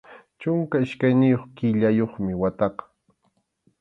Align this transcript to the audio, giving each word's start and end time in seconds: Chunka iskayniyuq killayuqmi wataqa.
Chunka 0.39 0.75
iskayniyuq 0.85 1.43
killayuqmi 1.57 2.33
wataqa. 2.41 2.83